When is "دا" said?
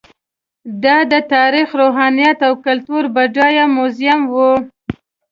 0.83-0.97